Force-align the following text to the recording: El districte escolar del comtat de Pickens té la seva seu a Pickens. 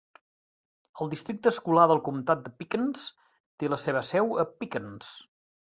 El 1.05 1.11
districte 1.11 1.51
escolar 1.55 1.85
del 1.91 2.01
comtat 2.09 2.41
de 2.47 2.55
Pickens 2.63 3.07
té 3.61 3.71
la 3.75 3.81
seva 3.87 4.07
seu 4.13 4.37
a 4.47 4.51
Pickens. 4.59 5.17